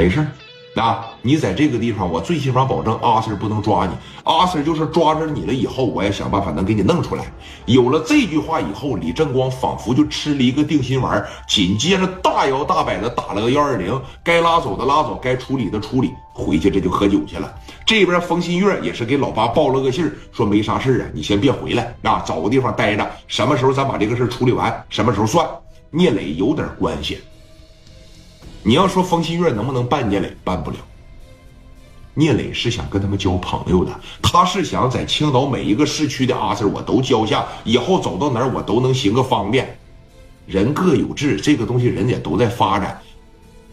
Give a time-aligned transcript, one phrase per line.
[0.00, 0.26] 没事儿
[0.80, 3.92] 啊，你在这个地方，我最起码保证阿 Sir 不能抓你。
[4.24, 7.30] 阿 Sir 就是抓着你了以后，我也想办法能给你弄出来。
[7.66, 17.54] 有了这句话以后，李正光仿佛就吃了一个定心丸，紧接着大摇大摆的打了个幺二零，该拉走的拉走，该处理的处理，回去这就喝酒去了。
[17.84, 25.46] 这边冯新月也是给老八报了个信儿说没啥事儿啊，你先别回来啊，找个地方待着，什么时候咱把这个事儿处理完，什么时候算。
[25.90, 27.18] 聂磊有点关系。
[28.62, 30.76] 你要说冯新月能不能办聂磊，办不了。
[32.12, 39.78] 聂磊是想跟他们交朋友的，他是想在青岛每一个市区的阿 Sir 我都交下，以后走到哪儿我都能行个方便。
[40.46, 43.00] 人各有志，这个东西人也都在发展，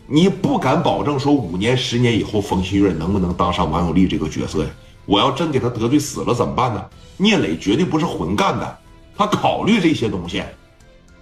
[0.05, 4.69] 你不敢保证说五年、十年以后冯新月能不能当上王有利这个角色呀？
[5.05, 6.85] 我要真给他得罪死了怎么办呢？
[7.17, 8.77] 聂磊绝对不是混干的，
[9.17, 10.41] 他考虑这些东西。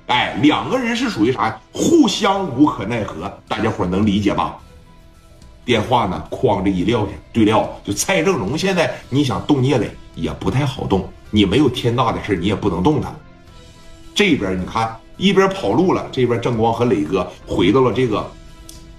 [0.08, 1.60] 哎，两个人是属于啥呀？
[1.74, 4.56] 互相无可奈何，大家伙能理解吧？
[5.66, 7.12] 电话呢，哐着一撂下。
[7.34, 13.12] 对了，就蔡正荣，现在你想动聂磊也不太好动，你没有天大的事你也不能动他。
[14.14, 18.30] 这边你看，一边跑路了，这边正光和磊哥回到了这个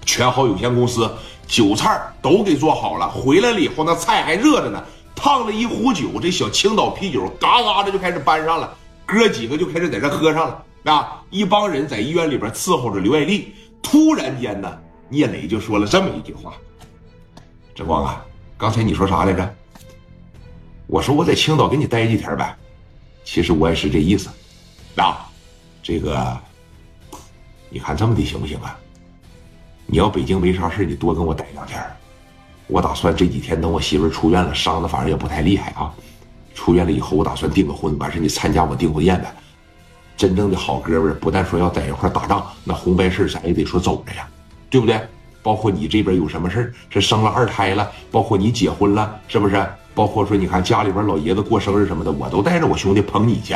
[0.05, 1.09] 全好有限公司，
[1.47, 3.07] 酒菜都给做好了。
[3.07, 4.83] 回来了以后，那菜还热着呢，
[5.15, 10.63] 烫了一壶酒，这小青岛啤酒嘎嘎的就开始搬上了，哥几个就开始在这喝上了。
[10.91, 11.21] 啊！
[11.29, 16.53] 一帮人在医院里边伺候着刘爱丽，突然间呢，聂磊就说了这么一句话
[17.75, 18.25] ：“志光啊，
[18.57, 19.55] 刚才你说啥来着？
[20.87, 22.55] 我说我在青岛给你待几天呗。
[23.25, 24.29] 其实我也是这意思。
[24.95, 25.29] 啊，
[25.83, 26.37] 这个，
[27.69, 28.79] 你看这么的行不行啊？
[29.85, 31.83] 你要北京没啥事，你多跟我待两天。
[32.67, 35.93] 我打算这几天等我媳妇出院了，伤的反正也不太厉害啊。
[36.55, 39.33] 出院了以后，我打算订个婚，完事你参加我订婚宴呗。”
[40.17, 44.27] 真正的好哥们儿，不但说要在一块打仗，那红白事咱也得说走着呀，
[44.69, 44.99] 对不对？
[45.43, 49.65] 包括你这边有什么事是生了二胎了，包括你结婚了，是不是？
[49.93, 53.55] 包括说你看家里边老爷子过生日什么的，我都带着我兄弟捧你去。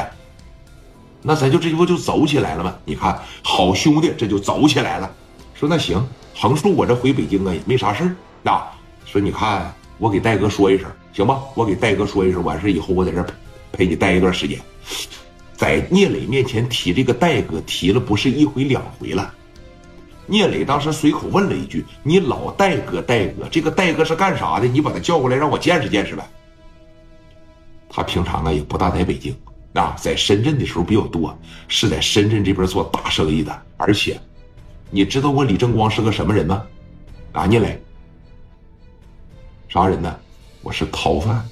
[1.24, 2.74] 那咱就这不就走起来了吗？
[2.86, 5.12] 你看，好兄弟这就走起来了。
[5.54, 6.02] 说那行，
[6.36, 8.72] 横竖我这回北京啊也没啥事啊。
[9.06, 11.40] 说你看，我给戴哥说一声，行吧？
[11.56, 13.26] 我给戴哥说一声，完事以后我在这
[13.72, 14.60] 陪你待一段时间。
[15.62, 19.32] 在聂磊面前提这个戴哥，提了不是一回两回了。
[20.26, 24.66] 聂磊当时随口问了一句：“你老戴哥，戴哥，这个戴哥是干啥的？
[24.66, 26.28] 你把他叫过来，让我见识见识呗。”
[27.88, 29.36] 他平常啊也不大在北京
[29.76, 33.62] 啊，在深圳的时候比较多，是在深圳这边做大生意的。
[33.78, 34.20] 而且，
[34.90, 36.66] 你知道我李正光是个什么人吗？
[37.34, 37.80] 啊，聂磊，
[39.70, 40.20] 啥人呢？
[40.64, 41.48] 我是逃犯，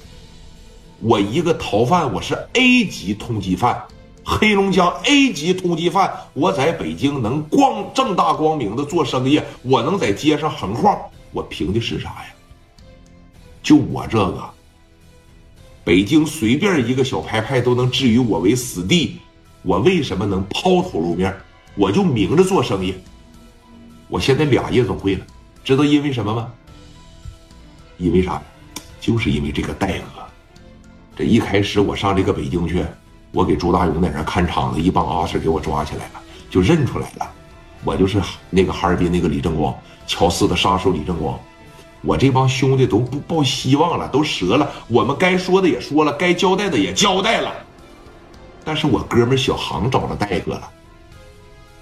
[0.98, 3.80] 我一个逃犯，我是 A 级通缉犯。
[4.24, 10.98] 黑龙江 A 级通缉犯，我在北京能光正大光明的做生意，我能在街上横晃，
[11.32, 12.26] 我凭的是啥呀？
[13.62, 14.50] 就我这个，
[15.84, 19.18] 北京随便一个小牌派都能置于我为死地，
[19.62, 21.34] 我为什么能抛头露面？
[21.74, 22.94] 我就明着做生意。
[24.08, 25.26] 我现在俩夜总会了，
[25.64, 26.52] 知道因为什么吗？
[27.96, 28.42] 因为啥？
[29.00, 30.22] 就是因为这个戴哥。
[31.16, 32.84] 这一开始我上这个北京去。
[33.32, 36.20] 我给朱大勇在那看场子，一帮阿 Sir 给我抓起来了，
[36.50, 37.30] 就认出来了，
[37.84, 38.20] 我就是
[38.50, 39.74] 那个哈尔滨那个李正光，
[40.06, 41.38] 乔四的杀手李正光。
[42.02, 44.70] 我这帮兄弟都不抱希望了，都折了。
[44.88, 47.52] 我们该说的也说了，该交代的也交代了。
[48.64, 50.68] 但是我哥们小航找了戴哥了，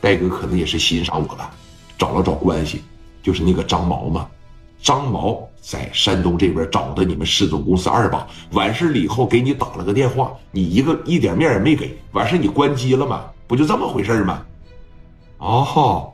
[0.00, 1.50] 戴哥可能也是欣赏我吧，
[1.96, 2.84] 找了找关系，
[3.22, 4.26] 就是那个张毛嘛。
[4.80, 13.24] 张毛在山东这边找的你们市总公司二把，完事了以后给你打了个电话，你一个一点面也没给，完事你关机了吗？
[13.46, 14.42] 不就这么回事吗？
[15.38, 16.12] 哦，